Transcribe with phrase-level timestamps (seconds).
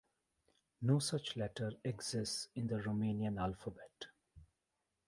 [0.81, 4.07] No such letter exists in the Romanian alphabet.